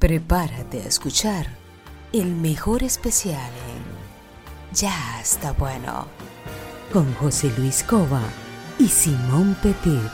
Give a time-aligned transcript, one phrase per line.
[0.00, 1.48] Prepárate a escuchar
[2.12, 6.06] el mejor especial en Ya está bueno
[6.92, 8.22] con José Luis Cova
[8.78, 10.08] y Simón Petit.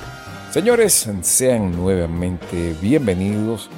[0.50, 3.68] Señores, sean nuevamente bienvenidos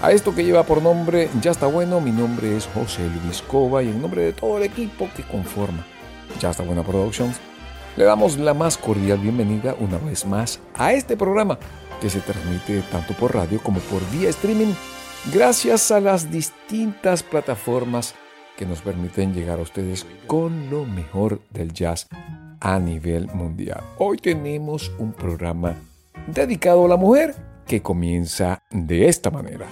[0.00, 2.00] a esto que lleva por nombre Ya está bueno.
[2.00, 5.84] Mi nombre es José Luis Cova y en nombre de todo el equipo que conforma
[6.38, 7.38] Ya está buena Productions,
[7.96, 11.58] le damos la más cordial bienvenida una vez más a este programa
[12.00, 14.74] que se transmite tanto por radio como por vía streaming
[15.32, 18.14] gracias a las distintas plataformas
[18.56, 22.06] que nos permiten llegar a ustedes con lo mejor del jazz
[22.60, 23.82] a nivel mundial.
[23.98, 25.76] Hoy tenemos un programa
[26.26, 27.34] dedicado a la mujer
[27.66, 29.66] que comienza de esta manera.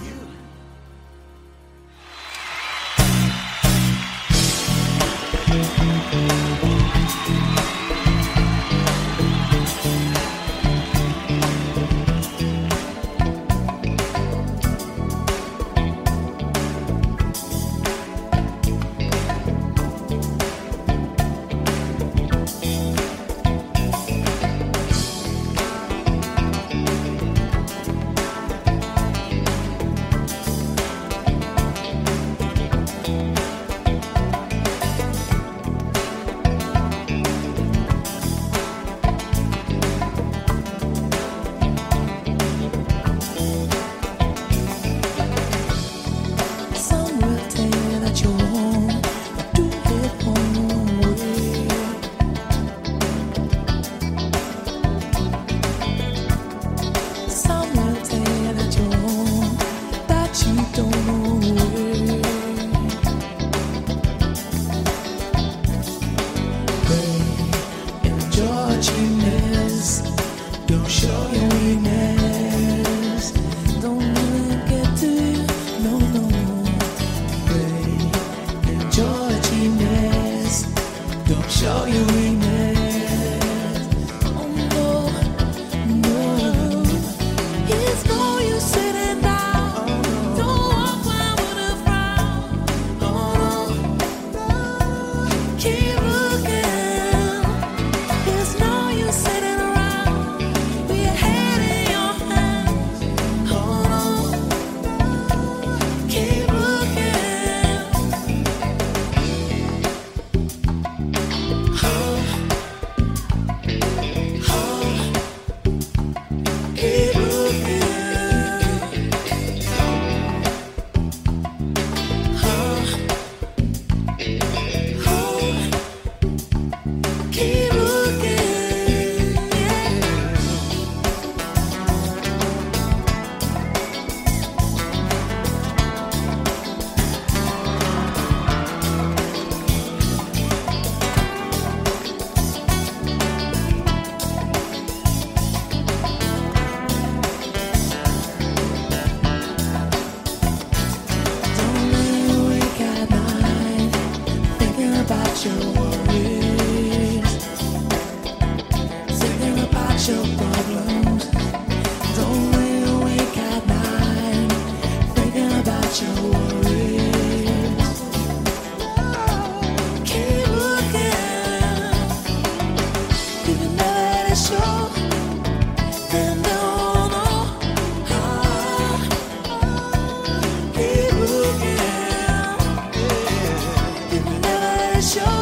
[185.01, 185.38] special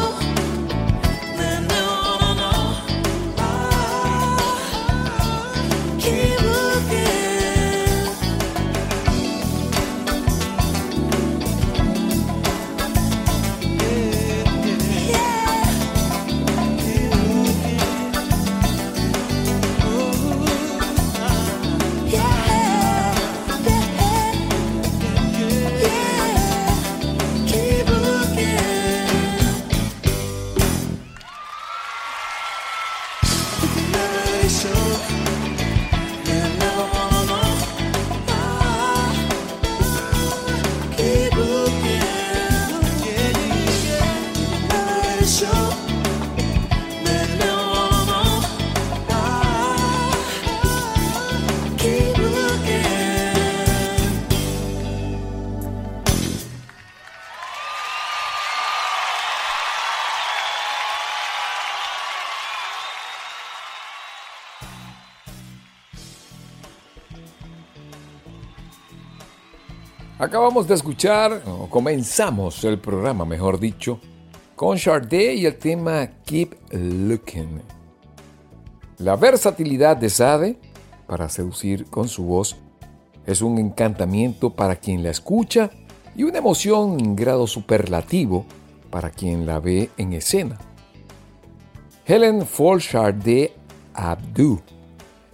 [70.27, 74.01] Acabamos de escuchar, o comenzamos el programa, mejor dicho,
[74.57, 77.61] con Sade y el tema Keep Looking.
[78.97, 80.59] La versatilidad de Sade
[81.07, 82.57] para seducir con su voz
[83.25, 85.69] es un encantamiento para quien la escucha
[86.13, 88.45] y una emoción en grado superlativo
[88.89, 90.57] para quien la ve en escena.
[92.05, 93.53] Helen Folcharde
[93.93, 94.59] Abdu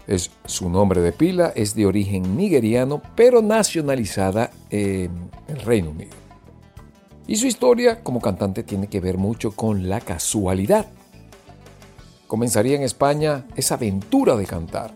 [0.07, 6.11] es su nombre de pila, es de origen nigeriano, pero nacionalizada en el Reino Unido.
[7.25, 10.87] Y su historia como cantante tiene que ver mucho con la casualidad.
[12.27, 14.93] Comenzaría en España esa aventura de cantar.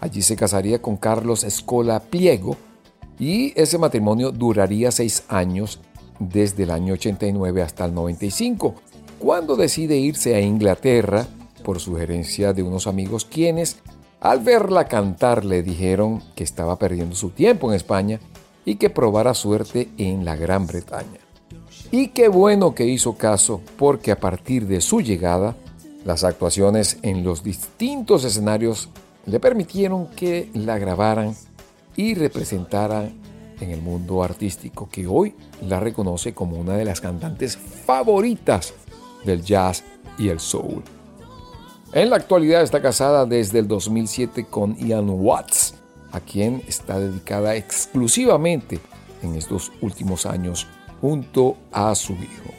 [0.00, 2.56] Allí se casaría con Carlos Escola Pliego
[3.18, 5.80] y ese matrimonio duraría seis años
[6.18, 8.74] desde el año 89 hasta el 95,
[9.18, 11.26] cuando decide irse a Inglaterra
[11.62, 13.78] por sugerencia de unos amigos quienes
[14.20, 18.20] al verla cantar le dijeron que estaba perdiendo su tiempo en España
[18.64, 21.20] y que probara suerte en la Gran Bretaña.
[21.90, 25.54] Y qué bueno que hizo caso porque a partir de su llegada,
[26.04, 28.88] las actuaciones en los distintos escenarios
[29.26, 31.34] le permitieron que la grabaran
[31.96, 33.14] y representaran
[33.60, 38.74] en el mundo artístico que hoy la reconoce como una de las cantantes favoritas
[39.24, 39.82] del jazz
[40.18, 40.82] y el soul.
[41.92, 45.74] En la actualidad está casada desde el 2007 con Ian Watts,
[46.12, 48.80] a quien está dedicada exclusivamente
[49.22, 50.66] en estos últimos años
[51.00, 52.50] junto a su hijo.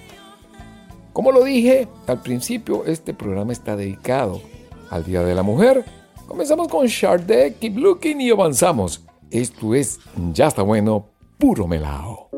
[1.14, 4.42] Como lo dije al principio, este programa está dedicado
[4.90, 5.84] al Día de la Mujer.
[6.28, 9.04] Comenzamos con Sharde, Keep Looking y avanzamos.
[9.30, 10.00] Esto es
[10.32, 12.37] Ya está bueno, puro melao.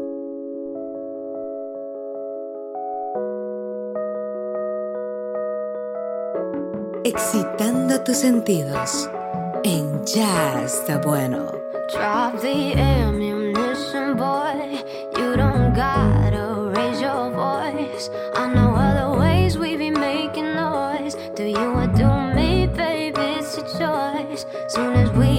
[7.05, 9.09] Excitando tus sentidos
[9.63, 11.51] en Ya está bueno.
[11.93, 14.83] Drop the ammunition, boy.
[15.17, 18.09] You don't gotta raise your voice.
[18.35, 21.15] I know other ways we be making noise.
[21.35, 23.39] Do you or do me, baby?
[23.39, 24.45] It's a choice.
[24.67, 25.38] Soon as we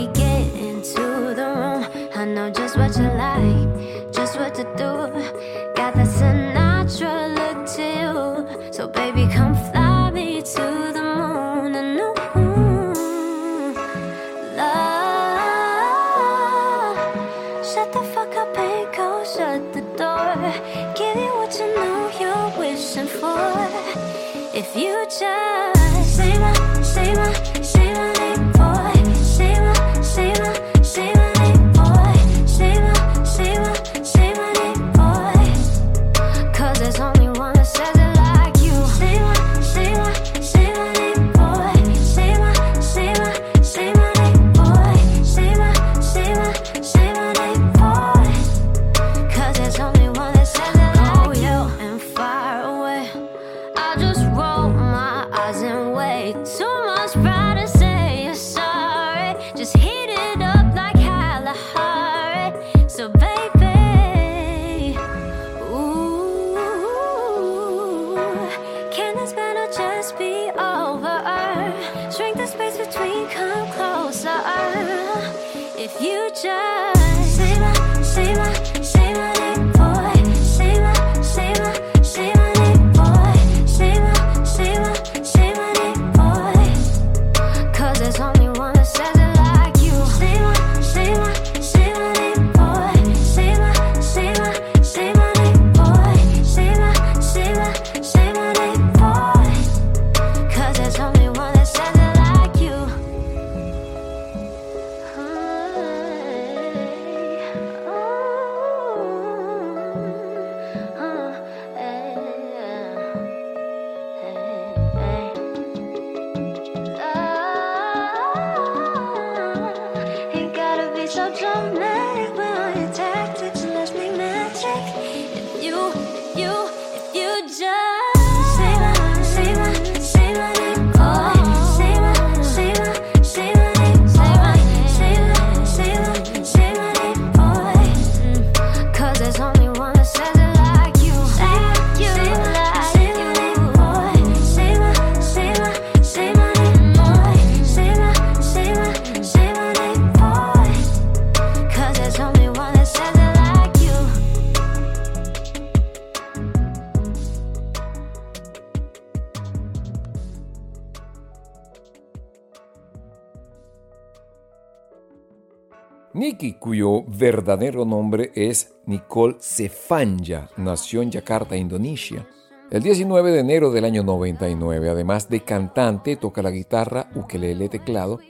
[167.20, 172.26] verdadero nombre es Nicole Sefanya, nació en Yakarta, Indonesia.
[172.70, 178.20] El 19 de enero del año 99, además de cantante, toca la guitarra, ukelele, teclado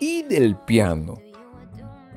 [0.00, 1.18] y del piano.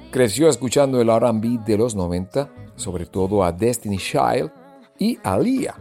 [0.10, 4.52] Creció escuchando el RB de los 90, sobre todo a Destiny Child
[4.98, 5.76] y a Lia.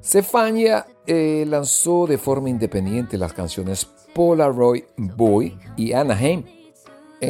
[0.00, 6.42] Sefania eh, lanzó de forma independiente las canciones Polaroid Boy y Anaheim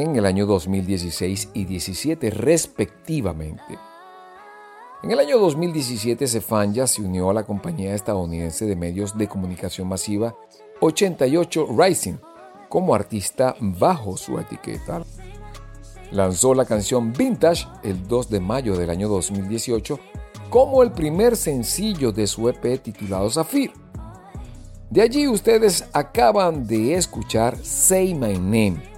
[0.02, 3.78] en el año 2016 y 17 respectivamente.
[5.02, 9.88] En el año 2017 Sefanya se unió a la compañía estadounidense de medios de comunicación
[9.88, 10.34] masiva
[10.80, 12.14] 88 Rising
[12.68, 15.02] como artista bajo su etiqueta.
[16.10, 19.98] Lanzó la canción Vintage el 2 de mayo del año 2018
[20.50, 23.72] como el primer sencillo de su EP titulado Zafir.
[24.90, 28.93] De allí ustedes acaban de escuchar Say My Name.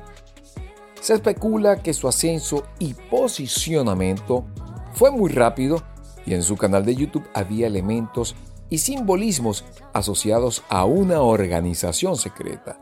[1.06, 4.44] Se especula que su ascenso y posicionamiento
[4.92, 5.80] fue muy rápido
[6.26, 8.34] y en su canal de YouTube había elementos
[8.70, 12.80] y simbolismos asociados a una organización secreta.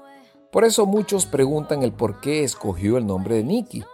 [0.51, 3.85] Por eso muchos preguntan el por qué escogió el nombre de Nicky.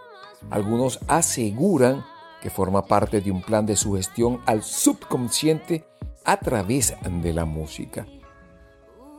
[0.49, 2.05] Algunos aseguran
[2.41, 5.83] que forma parte de un plan de sugestión al subconsciente
[6.23, 8.07] a través de la música.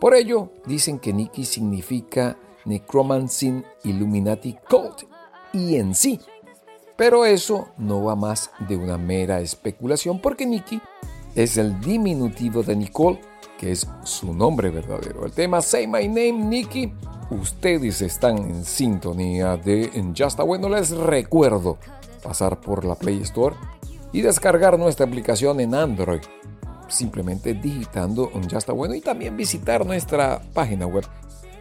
[0.01, 4.57] Por ello, dicen que Nikki significa Necromancy Illuminati
[5.55, 6.21] en sí.
[6.97, 10.81] Pero eso no va más de una mera especulación porque Nikki
[11.35, 13.21] es el diminutivo de Nicole,
[13.59, 15.25] que es su nombre verdadero.
[15.25, 16.93] El tema Say My Name, Nikki.
[17.31, 20.69] Ustedes están en sintonía de Ya está bueno.
[20.69, 21.79] Les recuerdo
[22.23, 23.57] pasar por la Play Store
[24.13, 26.21] y descargar nuestra aplicación en Android,
[26.89, 31.05] simplemente digitando Ya está bueno y también visitar nuestra página web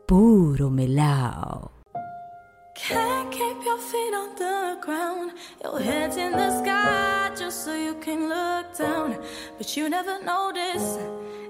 [0.06, 1.53] puro melao.
[2.86, 7.94] Can't keep your feet on the ground, your head's in the sky just so you
[7.94, 9.24] can look down.
[9.56, 10.98] But you never notice,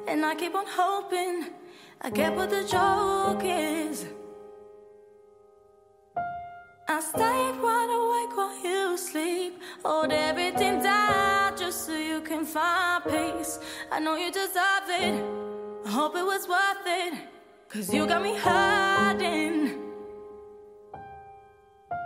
[0.06, 1.46] and I keep on hoping
[2.00, 4.06] I get what the joke is.
[6.88, 13.02] I stayed wide awake while you sleep, hold everything down just so you can find
[13.02, 13.58] peace.
[13.90, 15.20] I know you deserve it,
[15.84, 17.14] I hope it was worth it.
[17.68, 19.83] Cause you got me hurting.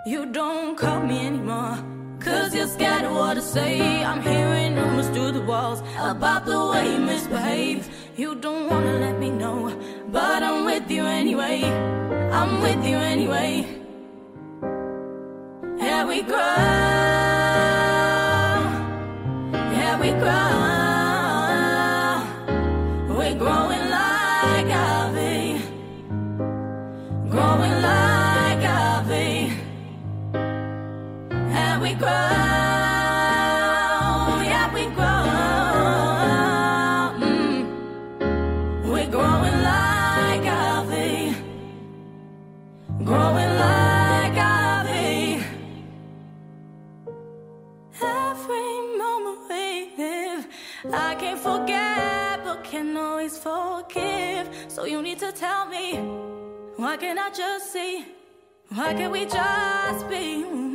[0.08, 1.76] You don't call me anymore.
[2.18, 4.02] Cause you're scared of what I say.
[4.02, 7.86] I'm hearing rumors through the walls about the way you misbehave.
[8.16, 9.70] You don't wanna let me know,
[10.10, 11.62] but I'm with you anyway.
[12.32, 13.66] I'm with you anyway.
[15.76, 16.87] Yeah, we grow.
[32.00, 32.38] Mm.
[55.38, 55.94] tell me,
[56.76, 58.04] why can't I just see?
[58.70, 60.67] Why can't we just be?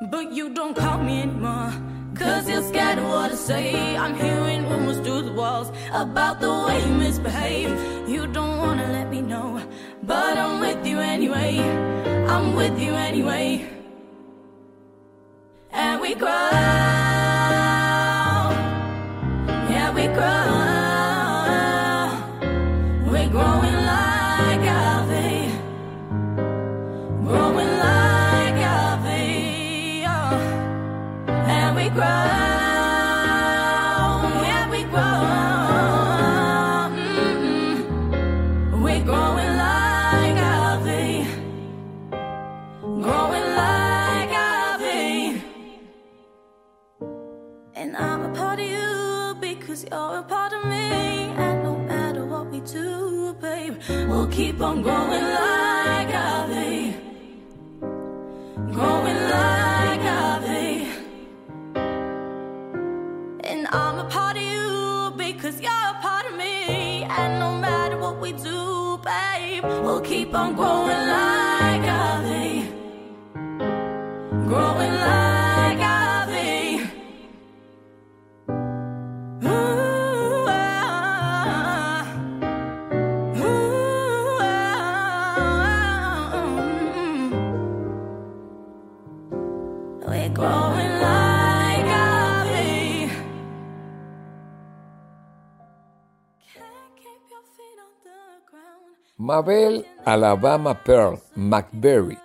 [0.00, 1.72] But you don't call me anymore.
[2.14, 3.96] Cause you're scared of what I say.
[3.96, 8.08] I'm hearing rumors through the walls about the way you misbehave.
[8.08, 9.60] You don't wanna let me know,
[10.04, 11.58] but I'm with you anyway.
[12.28, 13.68] I'm with you anyway.
[15.72, 16.50] And we grow.
[19.68, 20.67] Yeah, we grow.
[54.38, 55.67] Keep on growing like
[68.20, 69.64] we do, babe.
[69.64, 72.68] We'll keep on growing like ivy,
[74.46, 75.17] growing like
[99.28, 102.16] Mabel Alabama Pearl McBerry,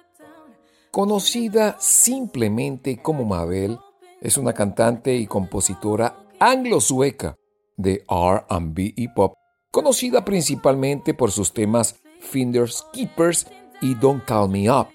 [0.89, 3.77] conocida simplemente como Mabel,
[4.21, 7.35] es una cantante y compositora anglo-sueca
[7.75, 9.33] de R&B y pop,
[9.69, 13.47] conocida principalmente por sus temas Finders Keepers
[13.81, 14.87] y Don't Call Me Up,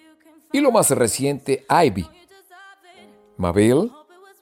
[0.51, 2.09] y lo más reciente Ivy.
[3.37, 3.93] Mabel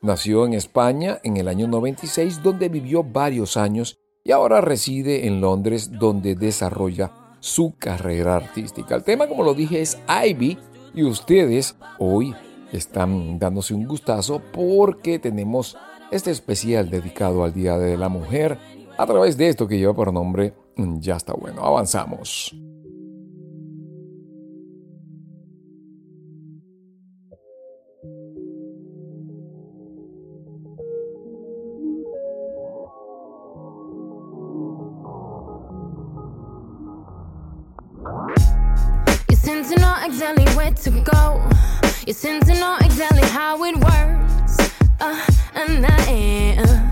[0.03, 5.41] nació en España en el año 96, donde vivió varios años y ahora reside en
[5.41, 8.97] Londres, donde desarrolla su carrera artística.
[8.97, 10.59] El tema, como lo dije, es Ivy
[10.95, 12.35] y ustedes hoy
[12.73, 15.77] están dándose un gustazo porque tenemos
[16.11, 18.59] este especial dedicado al Día de la Mujer
[18.99, 21.65] a través de esto que lleva por nombre Ya está bueno.
[21.65, 22.53] Avanzamos.
[40.83, 41.49] To go.
[42.07, 44.57] You seem to know exactly how it works.
[45.01, 46.91] Uh, and I am.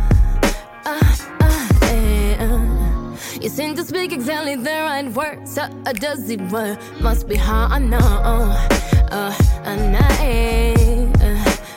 [0.85, 3.17] Uh, uh, am.
[3.41, 5.59] You seem to speak exactly the right words.
[5.59, 6.79] Uh, uh, does it work?
[7.01, 7.99] Must be how I know.
[7.99, 11.13] Uh, and I am.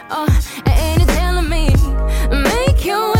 [0.09, 1.69] Uh, and you're telling me,
[2.31, 3.16] make your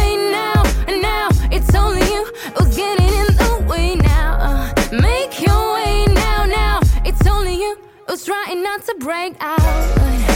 [8.28, 10.27] trying not to break out.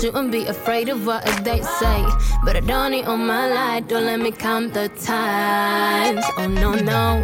[0.00, 2.04] Shouldn't be afraid of what they say.
[2.42, 6.24] But I don't need all my life, don't let me count the times.
[6.38, 7.22] Oh no, no.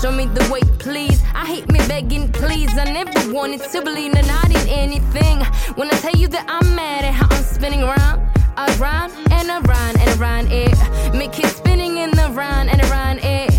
[0.00, 1.22] Show me the way, please.
[1.34, 2.76] I hate me begging, please.
[2.76, 5.38] I never wanted to believe that I did anything.
[5.76, 8.20] When I tell you that I'm mad at how I'm spinning around,
[8.58, 10.76] around and around and around it.
[11.14, 13.50] Make it spinning in the round and around it.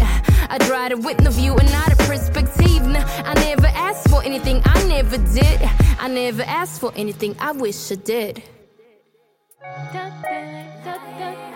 [0.51, 2.85] I try to with no view and not a perspective.
[2.85, 5.59] Nah, I never asked for anything, I never did.
[5.99, 8.43] I never asked for anything, I wish I did.
[9.61, 11.55] I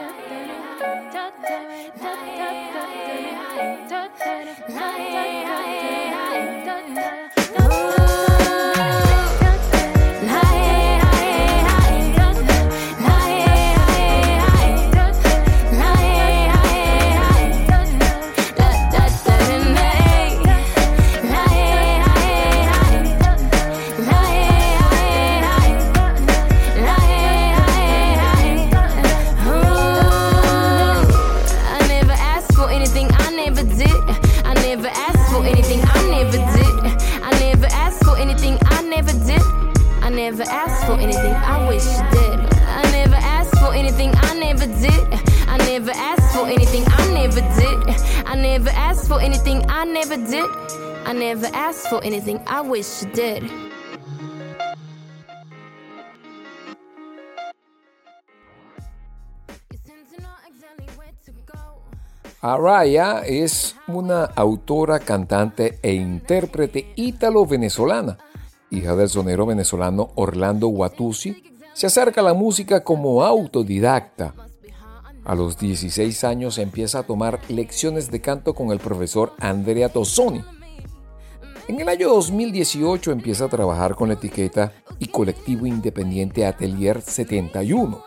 [49.19, 50.49] anything, I never did.
[51.05, 53.43] I never asked for anything, I wish did.
[53.43, 53.49] You
[61.45, 61.81] go.
[62.41, 68.17] Araya es una autora, cantante e intérprete ítalo-venezolana.
[68.69, 74.33] Hija del sonero venezolano Orlando Guatusi, se acerca a la música como autodidacta.
[75.25, 80.43] A los 16 años empieza a tomar lecciones de canto con el profesor Andrea Tozzoni.
[81.69, 88.03] En el año 2018 empieza a trabajar con la etiqueta y colectivo independiente Atelier 71.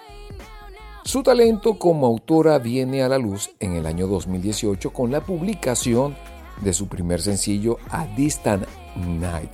[1.05, 6.17] Su talento como autora viene a la luz en el año 2018 con la publicación
[6.61, 9.53] de su primer sencillo A Distant Night,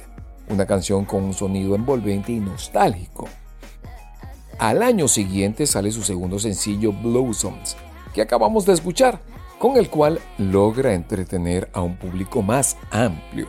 [0.49, 3.29] una canción con un sonido envolvente y nostálgico.
[4.59, 7.77] Al año siguiente sale su segundo sencillo Blossoms,
[8.15, 9.21] que acabamos de escuchar,
[9.59, 13.49] con el cual logra entretener a un público más amplio.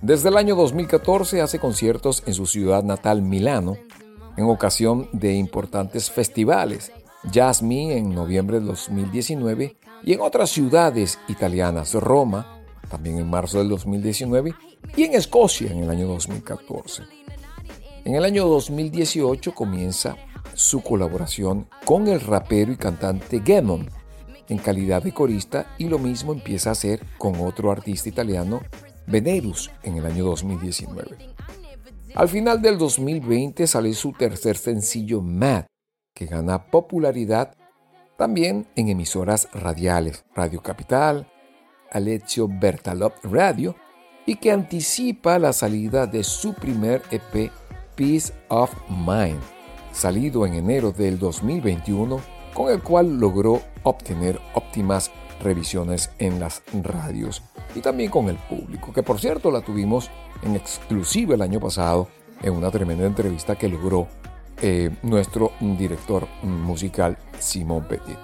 [0.00, 3.76] Desde el año 2014 hace conciertos en su ciudad natal Milano,
[4.36, 6.92] en ocasión de importantes festivales,
[7.62, 13.68] Me en noviembre de 2019 y en otras ciudades italianas, Roma, también en marzo del
[13.68, 14.54] 2019,
[14.96, 17.17] y en Escocia en el año 2014.
[18.04, 20.16] En el año 2018 comienza
[20.54, 23.88] su colaboración con el rapero y cantante Gammon
[24.48, 28.62] en calidad de corista y lo mismo empieza a hacer con otro artista italiano,
[29.06, 31.16] Venerus, en el año 2019.
[32.14, 35.66] Al final del 2020 sale su tercer sencillo Mad,
[36.14, 37.54] que gana popularidad
[38.16, 41.30] también en emisoras radiales, Radio Capital,
[41.92, 43.76] Alessio Bertalop Radio,
[44.26, 47.50] y que anticipa la salida de su primer EP
[47.98, 49.40] Peace of Mind,
[49.92, 52.20] salido en enero del 2021,
[52.54, 55.10] con el cual logró obtener óptimas
[55.42, 57.42] revisiones en las radios
[57.74, 60.10] y también con el público, que por cierto la tuvimos
[60.42, 62.06] en exclusiva el año pasado
[62.40, 64.06] en una tremenda entrevista que logró
[64.62, 68.16] eh, nuestro director musical Simón Petit.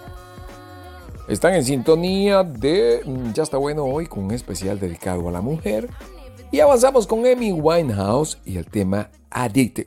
[1.26, 5.40] Están en sintonía de mm, Ya está bueno hoy con un especial dedicado a la
[5.40, 5.88] mujer
[6.50, 9.87] y avanzamos con Amy Winehouse y el tema Addicted.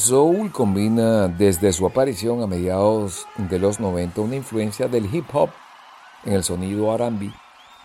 [0.00, 5.50] Soul combina desde su aparición a mediados de los 90 una influencia del hip hop
[6.24, 7.30] en el sonido R&B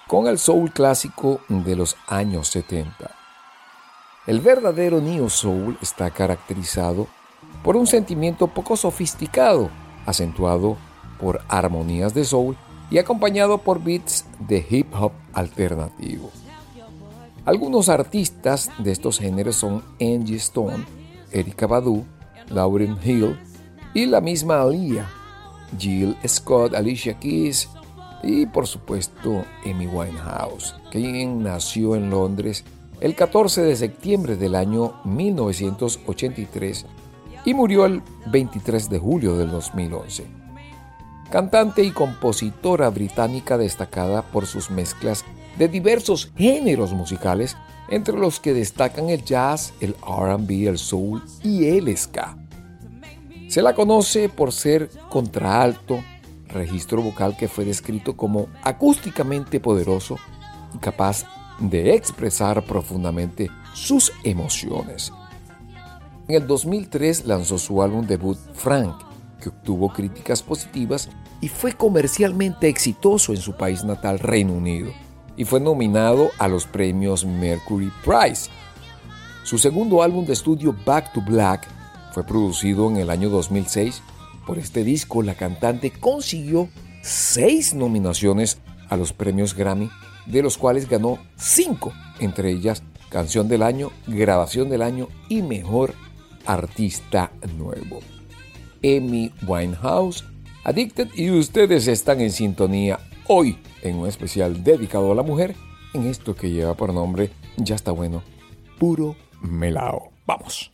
[0.07, 3.11] con el soul clásico de los años 70.
[4.27, 7.07] El verdadero Neo Soul está caracterizado
[7.61, 9.69] por un sentimiento poco sofisticado,
[10.05, 10.77] acentuado
[11.19, 12.55] por armonías de soul
[12.89, 16.31] y acompañado por beats de hip hop alternativo.
[17.43, 21.04] Algunos artistas de estos géneros son Angie Stone,
[21.35, 22.05] Erika Badu,
[22.49, 23.37] Lauryn Hill
[23.93, 25.09] y la misma Alia,
[25.77, 27.69] Jill Scott, Alicia Keys
[28.23, 32.63] y por supuesto Amy Winehouse, quien nació en Londres
[33.01, 36.85] el 14 de septiembre del año 1983
[37.43, 40.25] y murió el 23 de julio del 2011.
[41.29, 45.25] Cantante y compositora británica destacada por sus mezclas
[45.57, 47.57] de diversos géneros musicales,
[47.89, 52.37] entre los que destacan el jazz, el RB, el soul y el ska.
[53.47, 56.03] Se la conoce por ser contraalto,
[56.47, 60.17] registro vocal que fue descrito como acústicamente poderoso
[60.73, 61.25] y capaz
[61.59, 65.11] de expresar profundamente sus emociones.
[66.27, 68.95] En el 2003 lanzó su álbum debut Frank,
[69.39, 74.91] que obtuvo críticas positivas y fue comercialmente exitoso en su país natal, Reino Unido,
[75.37, 78.49] y fue nominado a los premios Mercury Prize.
[79.43, 81.67] Su segundo álbum de estudio Back to Black
[82.13, 84.01] fue producido en el año 2006.
[84.47, 86.69] Por este disco, la cantante consiguió
[87.01, 89.89] seis nominaciones a los premios Grammy,
[90.25, 95.93] de los cuales ganó cinco, entre ellas Canción del Año, Grabación del Año y Mejor
[96.45, 98.01] Artista Nuevo.
[98.83, 100.25] Amy Winehouse,
[100.63, 105.55] Addicted, y ustedes están en sintonía hoy en un especial dedicado a la mujer
[105.93, 108.21] en esto que lleva por nombre Ya está bueno,
[108.79, 110.11] puro melao.
[110.25, 110.69] Vamos.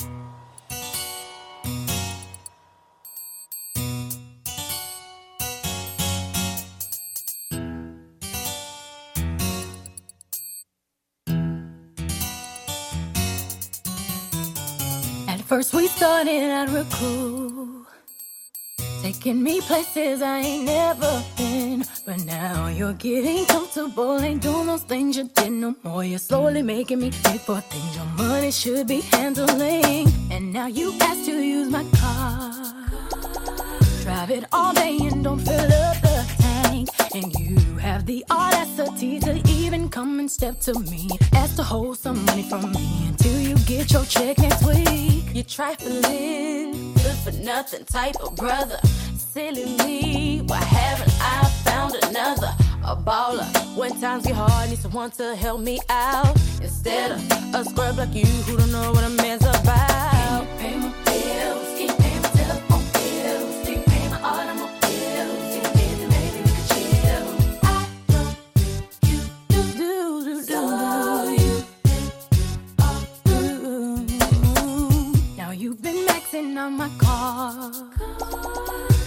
[15.51, 17.60] First we started at real
[19.01, 21.83] taking me places I ain't never been.
[22.05, 26.03] But now you're getting comfortable, ain't doing those things you did no more.
[26.03, 30.07] You're slowly making me pay for things your money should be handling.
[30.29, 32.51] And now you ask to use my car,
[34.03, 36.89] drive it all day and don't fill up the tank.
[37.15, 41.97] And you have the audacity to even come and step to me, ask to hold
[41.97, 45.23] some money from me until you get your check next week.
[45.33, 46.90] You trifling,
[47.23, 48.77] for nothing type of brother.
[49.15, 52.53] Silly me, why haven't I found another?
[52.83, 53.45] A baller.
[53.77, 56.35] When times get hard, need someone to help me out.
[56.61, 60.20] Instead of a scrub like you who don't know what a man's about.
[76.33, 77.71] On my car.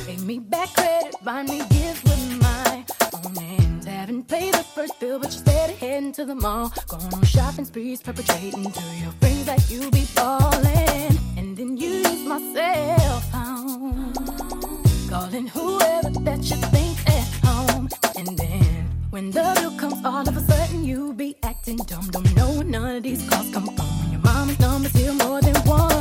[0.04, 2.84] Pay me back credit, buy me gifts with my
[3.14, 3.86] own hands.
[3.86, 6.70] Haven't paid the first bill, but you're steady heading to the mall.
[6.86, 11.18] Going on shopping sprees, perpetrating to your friends that you be falling.
[11.38, 14.12] And then you use my cell phone.
[15.08, 17.88] Calling whoever that you think at home.
[18.18, 22.06] And then when the bill comes, all of a sudden you be acting dumb.
[22.10, 24.10] Don't know none of these calls come from.
[24.10, 25.93] Your mama's number's here more than once.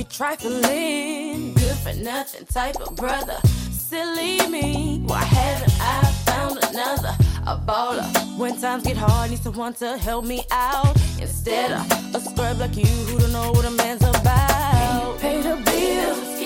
[0.00, 3.36] You trifling, good for nothing type of brother.
[3.44, 7.14] Silly me, why haven't I found another?
[7.46, 8.38] A baller.
[8.38, 10.96] When times get hard, need someone to help me out.
[11.20, 15.18] Instead of a scrub like you who don't know what a man's about.
[15.18, 16.39] Pay the bills,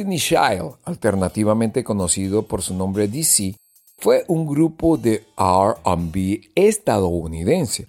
[0.00, 3.54] Destiny Child, alternativamente conocido por su nombre DC,
[3.98, 7.86] fue un grupo de RB estadounidense.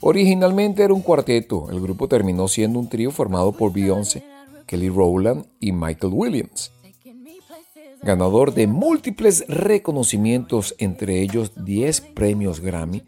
[0.00, 4.24] Originalmente era un cuarteto, el grupo terminó siendo un trío formado por Beyoncé,
[4.64, 6.72] Kelly Rowland y Michael Williams.
[8.02, 13.02] Ganador de múltiples reconocimientos, entre ellos 10 premios Grammy,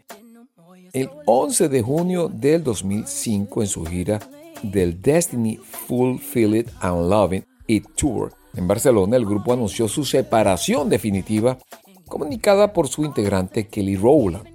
[0.93, 4.19] el 11 de junio del 2005 en su gira
[4.61, 7.52] del Destiny Fulfilled and Loving It
[7.95, 11.57] Tour en Barcelona, el grupo anunció su separación definitiva
[12.07, 14.47] comunicada por su integrante Kelly Rowland.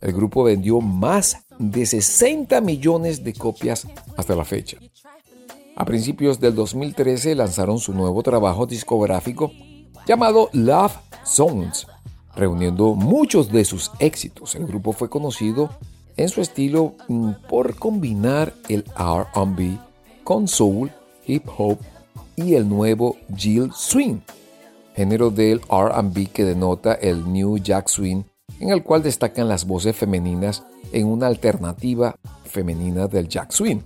[0.00, 4.78] El grupo vendió más de 60 millones de copias hasta la fecha.
[5.74, 9.50] A principios del 2013 lanzaron su nuevo trabajo discográfico
[10.06, 11.86] llamado Love Songs,
[12.36, 14.54] reuniendo muchos de sus éxitos.
[14.54, 15.70] El grupo fue conocido
[16.16, 19.78] en su estilo mm, por combinar el RB
[20.22, 20.92] con soul,
[21.26, 21.78] hip hop
[22.36, 24.20] y el nuevo Jill Swing,
[24.94, 28.22] género del RB que denota el New Jack Swing,
[28.60, 33.80] en el cual destacan las voces femeninas en una alternativa femenina del Jack Swing.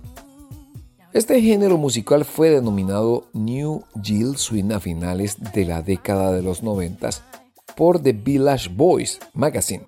[1.13, 6.63] Este género musical fue denominado New Jill Swing a finales de la década de los
[6.63, 7.09] 90
[7.75, 9.87] por The Village Boys Magazine.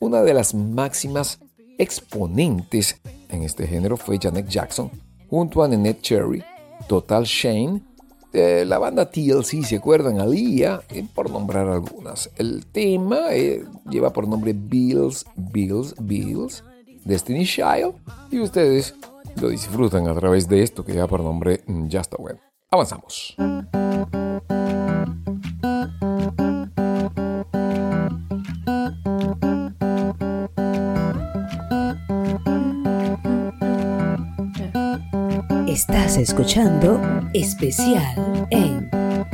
[0.00, 1.38] Una de las máximas
[1.78, 4.90] exponentes en este género fue Janet Jackson,
[5.28, 6.42] junto a Nanette Cherry,
[6.86, 7.82] Total Shane,
[8.32, 10.20] de la banda TLC, ¿se acuerdan?
[10.20, 12.30] Aliyah, eh, por nombrar algunas.
[12.36, 16.62] El tema eh, lleva por nombre Bills, Bills, Bills,
[17.04, 17.94] Destiny Child,
[18.30, 18.94] y ustedes
[19.40, 22.38] lo disfrutan a través de esto que lleva por nombre Just a Web.
[22.70, 23.36] Avanzamos.
[35.76, 36.98] Estás escuchando
[37.34, 38.88] especial en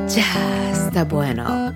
[0.09, 1.72] Ya está bueno.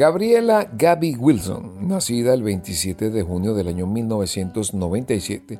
[0.00, 5.58] Gabriela Gabby Wilson, nacida el 27 de junio del año 1997,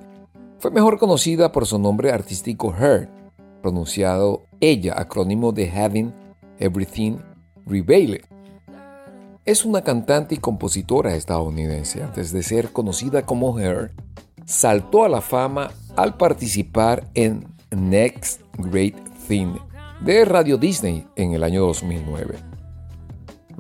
[0.59, 3.11] fue mejor conocida por su nombre artístico Her,
[3.61, 6.14] pronunciado ella, acrónimo de Having
[6.59, 7.18] Everything
[7.66, 8.22] Revealed.
[9.45, 12.03] Es una cantante y compositora estadounidense.
[12.03, 13.93] Antes de ser conocida como Her,
[14.47, 18.97] saltó a la fama al participar en Next Great
[19.28, 19.57] Thing
[20.01, 22.50] de Radio Disney en el año 2009.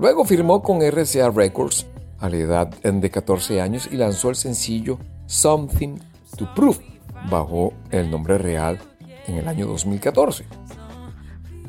[0.00, 1.84] Luego firmó con RCA Records
[2.20, 5.98] a la edad de 14 años y lanzó el sencillo Something
[6.38, 6.78] to Prove
[7.30, 8.78] bajo el nombre real
[9.26, 10.46] en el año 2014.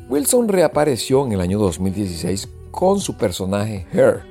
[0.08, 4.22] Wilson reapareció en el año 2016 con su personaje Her,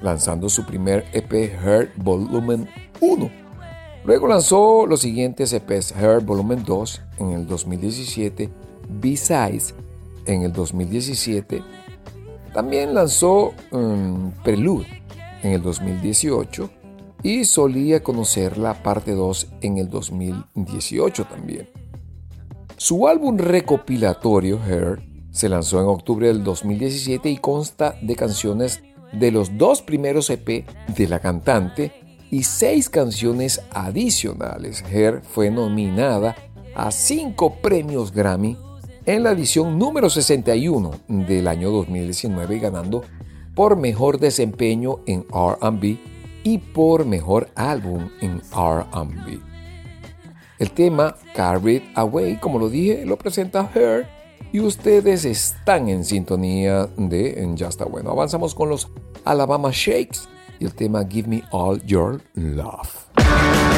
[0.00, 2.70] lanzando su primer EP Her Volumen
[3.02, 3.30] 1.
[4.06, 8.48] Luego lanzó los siguientes EPs Her Volumen 2 en el 2017,
[8.88, 9.74] B-Sides
[10.24, 11.81] en el 2017.
[12.52, 14.86] También lanzó um, Prelude
[15.42, 16.70] en el 2018
[17.22, 21.68] y solía conocer la parte 2 en el 2018 también.
[22.76, 28.82] Su álbum recopilatorio Her se lanzó en octubre del 2017 y consta de canciones
[29.12, 31.92] de los dos primeros EP de la cantante
[32.30, 34.82] y seis canciones adicionales.
[34.90, 36.34] Her fue nominada
[36.74, 38.56] a cinco premios Grammy
[39.06, 43.02] en la edición número 61 del año 2019 ganando
[43.54, 45.98] por mejor desempeño en RB
[46.44, 49.40] y por mejor álbum en RB.
[50.58, 54.06] El tema Carried Away, como lo dije, lo presenta Her
[54.52, 58.10] y ustedes están en sintonía de Ya está bueno.
[58.10, 58.88] Avanzamos con los
[59.24, 60.20] Alabama Shakes
[60.60, 63.71] y el tema Give Me All Your Love.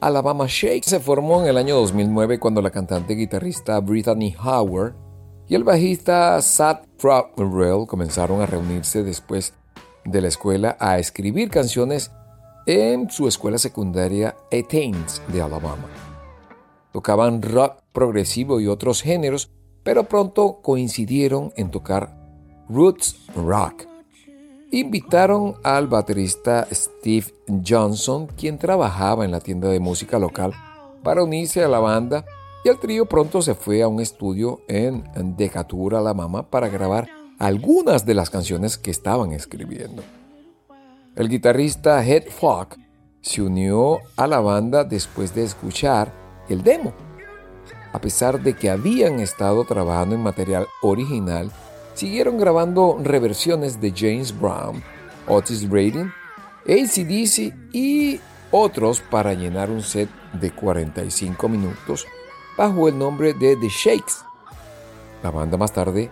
[0.00, 4.94] Alabama Shake se formó en el año 2009 cuando la cantante y guitarrista Brittany Howard
[5.48, 9.54] y el bajista Sad Frotwell comenzaron a reunirse después
[10.04, 12.10] de la escuela a escribir canciones
[12.66, 15.88] en su escuela secundaria Athens de Alabama.
[16.92, 19.50] Tocaban rock progresivo y otros géneros,
[19.82, 22.16] pero pronto coincidieron en tocar
[22.68, 23.91] roots rock
[24.72, 27.26] invitaron al baterista Steve
[27.64, 30.52] Johnson, quien trabajaba en la tienda de música local,
[31.02, 32.24] para unirse a la banda
[32.64, 35.04] y el trío pronto se fue a un estudio en
[35.36, 37.08] Decatur, Alabama, para grabar
[37.38, 40.02] algunas de las canciones que estaban escribiendo.
[41.16, 42.76] El guitarrista Head Fogg
[43.20, 46.12] se unió a la banda después de escuchar
[46.48, 46.94] el demo.
[47.92, 51.50] A pesar de que habían estado trabajando en material original,
[51.94, 54.82] siguieron grabando reversiones de James Brown,
[55.26, 56.12] Otis Redding,
[56.66, 58.20] ACDC y
[58.50, 60.08] otros para llenar un set
[60.40, 62.06] de 45 minutos
[62.56, 64.24] bajo el nombre de The Shakes.
[65.22, 66.10] La banda más tarde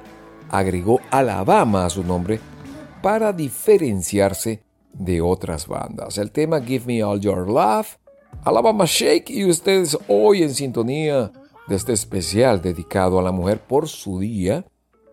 [0.51, 2.41] agregó Alabama a su nombre
[3.03, 4.62] para diferenciarse
[4.93, 6.18] de otras bandas.
[6.18, 7.99] El tema Give Me All Your Love,
[8.45, 11.31] Alabama Shake y ustedes hoy en sintonía
[11.68, 14.64] de este especial dedicado a la mujer por su día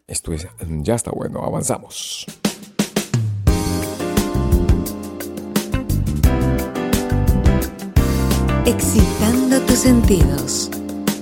[0.07, 0.47] esto es
[0.83, 2.25] Ya está bueno, avanzamos.
[8.65, 10.71] Excitando tus sentidos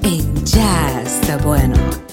[0.03, 2.06] en Ya está bueno.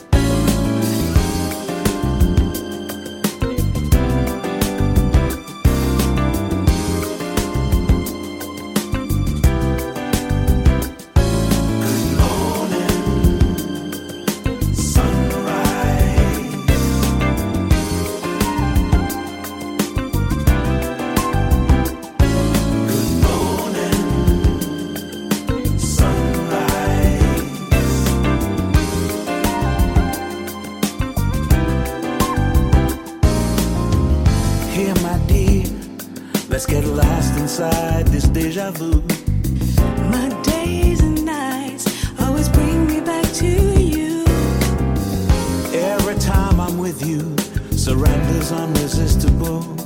[47.84, 49.83] surrender's unresistible.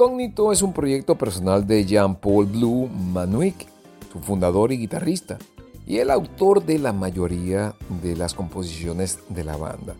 [0.00, 3.66] Incógnito es un proyecto personal de Jean-Paul Blue Manuic,
[4.10, 5.36] su fundador y guitarrista,
[5.86, 9.94] y el autor de la mayoría de las composiciones de la banda.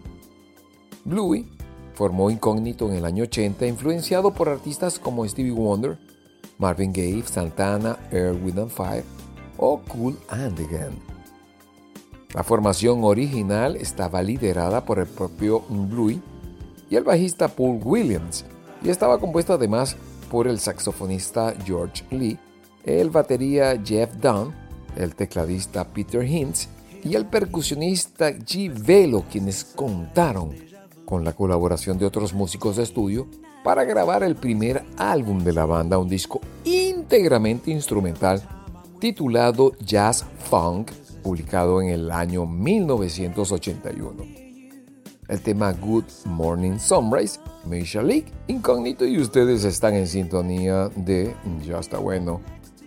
[1.04, 1.46] Bluey
[1.92, 5.98] formó Incógnito en el año 80, influenciado por artistas como Stevie Wonder,
[6.56, 9.04] Marvin Gaye, Santana, Earl, Wind and Fire
[9.58, 10.98] o Cool and Again.
[12.32, 16.22] La formación original estaba liderada por el propio Bluey
[16.88, 18.46] y el bajista Paul Williams,
[18.82, 19.96] y estaba compuesta además
[20.30, 22.38] por el saxofonista George Lee,
[22.84, 24.54] el batería Jeff Dunn,
[24.96, 26.68] el tecladista Peter Hintz
[27.02, 28.72] y el percusionista G.
[28.72, 30.54] Velo, quienes contaron
[31.04, 33.26] con la colaboración de otros músicos de estudio
[33.64, 38.42] para grabar el primer álbum de la banda, un disco íntegramente instrumental
[39.00, 40.90] titulado Jazz Funk,
[41.22, 44.39] publicado en el año 1981
[45.30, 51.78] el tema Good Morning Sunrise, Misha League, incógnito y ustedes están en sintonía de Ya
[51.78, 52.40] está bueno,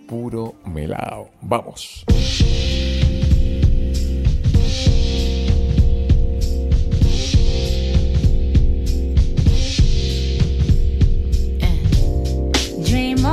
[0.07, 1.29] puro melao.
[1.41, 2.05] Vamos.
[12.83, 13.25] Dream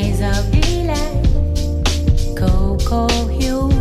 [0.00, 1.26] Shades of delight,
[2.34, 3.79] cocoa hue.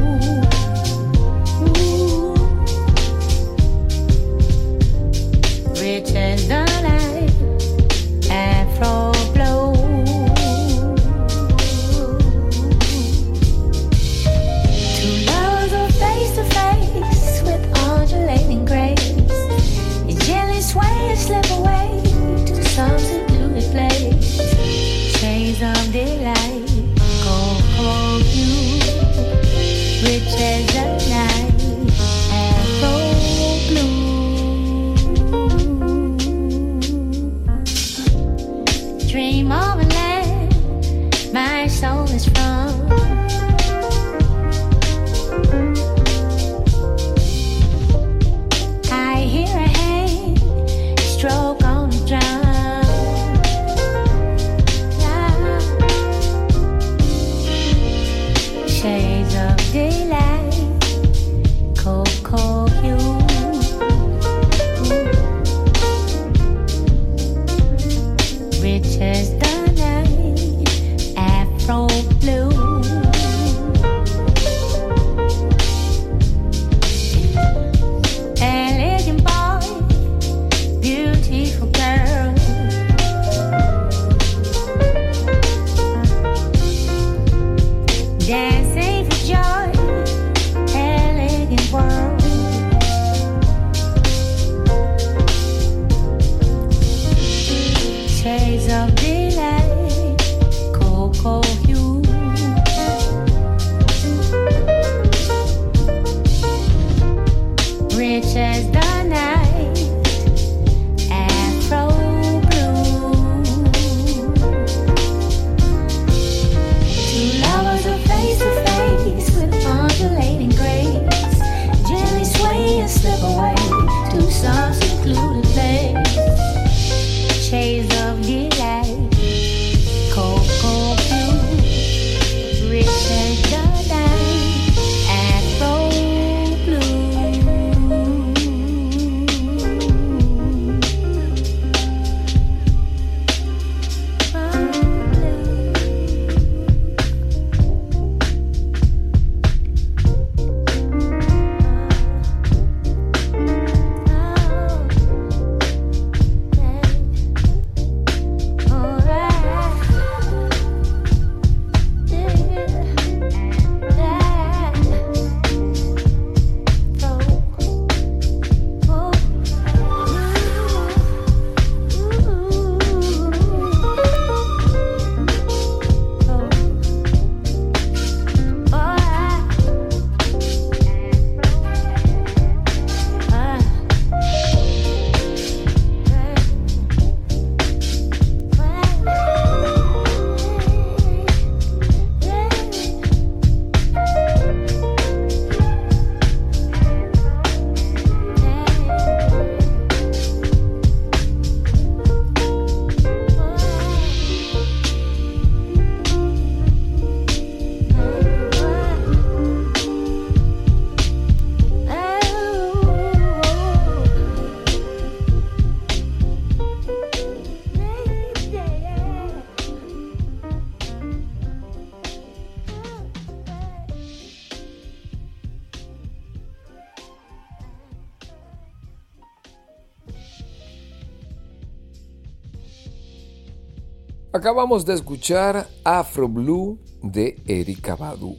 [234.31, 238.37] Acabamos de escuchar Afro Blue de Erika Badu,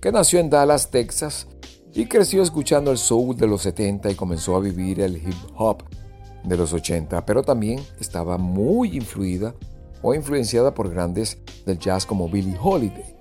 [0.00, 1.46] que nació en Dallas, Texas,
[1.94, 5.84] y creció escuchando el soul de los 70 y comenzó a vivir el hip hop
[6.42, 9.54] de los 80, pero también estaba muy influida
[10.02, 13.14] o influenciada por grandes del jazz como Billie Holiday.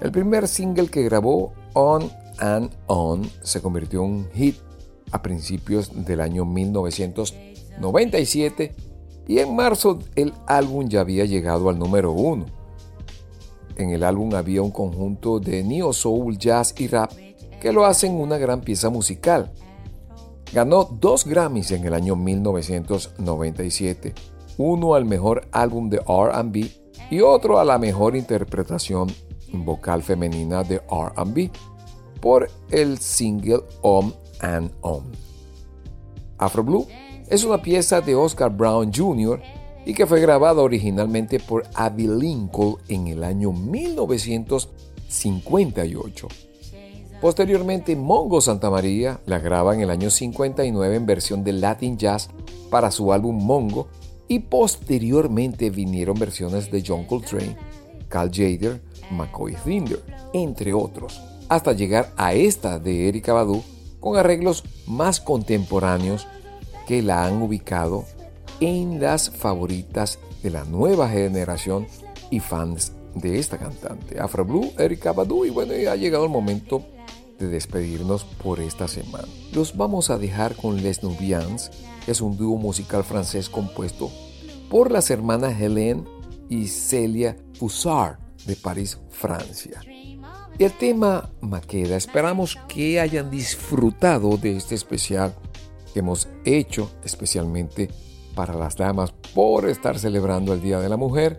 [0.00, 4.56] El primer single que grabó, On and On, se convirtió en un hit
[5.12, 8.87] a principios del año 1997
[9.28, 12.46] y en marzo el álbum ya había llegado al número uno.
[13.76, 17.12] En el álbum había un conjunto de neo soul, jazz y rap
[17.60, 19.52] que lo hacen una gran pieza musical.
[20.52, 24.14] Ganó dos Grammys en el año 1997,
[24.56, 26.70] uno al mejor álbum de RB
[27.10, 29.08] y otro a la mejor interpretación
[29.52, 31.50] vocal femenina de RB
[32.20, 35.04] por el single On and On.
[36.38, 36.86] Afro Blue
[37.30, 39.42] es una pieza de Oscar Brown Jr.
[39.84, 46.28] y que fue grabada originalmente por Abby Lincoln en el año 1958.
[47.20, 52.30] Posteriormente, Mongo Santa María la graba en el año 59 en versión de Latin Jazz
[52.70, 53.88] para su álbum Mongo
[54.28, 57.56] y posteriormente vinieron versiones de John Coltrane,
[58.08, 60.02] Cal Jader, McCoy Thinder,
[60.32, 63.64] entre otros, hasta llegar a esta de Erika Badu
[64.00, 66.26] con arreglos más contemporáneos
[66.88, 68.06] que la han ubicado
[68.60, 71.86] en las favoritas de la nueva generación
[72.30, 76.30] y fans de esta cantante, Afro Blue, Erika Badu, y bueno, ya ha llegado el
[76.30, 76.82] momento
[77.38, 79.28] de despedirnos por esta semana.
[79.52, 81.70] Los vamos a dejar con Les Nubians,
[82.06, 84.10] que es un dúo musical francés compuesto
[84.70, 86.04] por las hermanas Hélène
[86.48, 88.16] y Celia Foussard
[88.46, 89.82] de París, Francia.
[90.58, 95.34] Y el tema Maqueda, esperamos que hayan disfrutado de este especial
[95.94, 97.88] hemos hecho especialmente
[98.34, 101.38] para las damas por estar celebrando el Día de la Mujer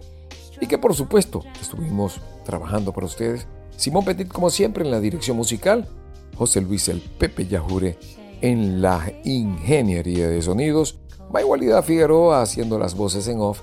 [0.62, 3.48] y que por supuesto estuvimos trabajando para ustedes
[3.80, 5.88] Simón Petit, como siempre, en la dirección musical.
[6.36, 7.98] José Luis El Pepe Yajure
[8.42, 11.00] en la ingeniería de sonidos.
[11.32, 13.62] Maigualidad Figueroa haciendo las voces en off.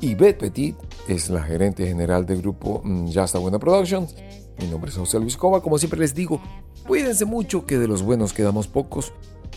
[0.00, 0.74] Y Beth Petit
[1.06, 4.16] es la gerente general del grupo mm, Ya está buena Productions.
[4.58, 5.62] Mi nombre es José Luis Cova.
[5.62, 6.40] Como siempre les digo,
[6.84, 9.12] cuídense mucho que de los buenos quedamos pocos.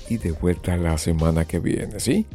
[0.09, 2.25] Y de vuelta la semana que viene, ¿sí?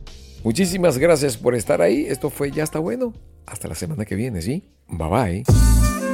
[0.42, 2.06] Muchísimas gracias por estar ahí.
[2.08, 3.12] Esto fue Ya está bueno.
[3.46, 4.70] Hasta la semana que viene, ¿sí?
[4.88, 6.09] Bye bye.